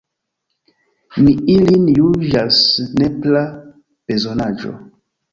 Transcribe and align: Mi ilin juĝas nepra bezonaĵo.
Mi 1.25 1.33
ilin 1.55 1.83
juĝas 1.97 2.61
nepra 3.01 3.43
bezonaĵo. 4.13 4.73